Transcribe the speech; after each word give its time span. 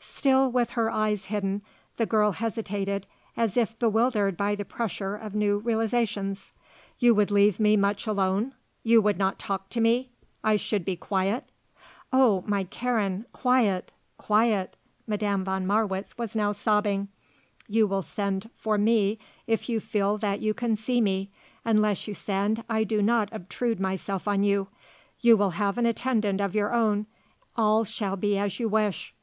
Still 0.00 0.52
with 0.52 0.72
her 0.72 0.90
eyes 0.90 1.24
hidden 1.32 1.62
the 1.96 2.04
girl 2.04 2.32
hesitated 2.32 3.06
as 3.38 3.56
if 3.56 3.78
bewildered 3.78 4.36
by 4.36 4.54
the 4.54 4.66
pressure 4.66 5.16
of 5.16 5.34
new 5.34 5.56
realisations. 5.60 6.52
"You 6.98 7.14
would 7.14 7.30
leave 7.30 7.58
me 7.58 7.74
much 7.74 8.06
alone? 8.06 8.52
You 8.82 9.00
would 9.00 9.16
not 9.16 9.38
talk 9.38 9.70
to 9.70 9.80
me? 9.80 10.10
I 10.44 10.56
should 10.56 10.84
be 10.84 10.94
quiet?" 10.94 11.44
"Oh, 12.12 12.44
my 12.46 12.64
Karen 12.64 13.24
quiet 13.32 13.92
quiet" 14.18 14.76
Madame 15.06 15.42
von 15.42 15.66
Marwitz 15.66 16.18
was 16.18 16.36
now 16.36 16.52
sobbing. 16.52 17.08
"You 17.66 17.86
will 17.86 18.02
send 18.02 18.50
for 18.58 18.76
me 18.76 19.18
if 19.46 19.70
you 19.70 19.80
feel 19.80 20.18
that 20.18 20.40
you 20.40 20.52
can 20.52 20.76
see 20.76 21.00
me; 21.00 21.30
unless 21.64 22.06
you 22.06 22.12
send 22.12 22.62
I 22.68 22.84
do 22.84 23.00
not 23.00 23.30
obtrude 23.32 23.80
myself 23.80 24.28
on 24.28 24.42
you. 24.42 24.68
You 25.20 25.38
will 25.38 25.52
have 25.52 25.78
an 25.78 25.86
attendant 25.86 26.42
of 26.42 26.54
your 26.54 26.74
own. 26.74 27.06
All 27.56 27.86
shall 27.86 28.18
be 28.18 28.36
as 28.36 28.60
you 28.60 28.68
wish." 28.68 29.14